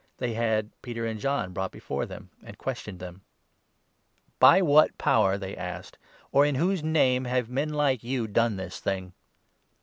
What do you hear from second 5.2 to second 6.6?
they asked, "or in